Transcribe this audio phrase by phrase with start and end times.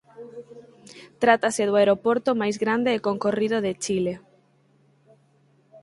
[1.23, 4.13] Trátase do aeroporto máis grande e concorrido de Chile.